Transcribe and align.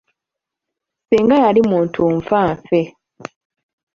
Singa 1.07 1.35
yali 1.43 1.61
muntu 1.71 2.01
nfa 2.17 2.41
ffe. 2.65 2.81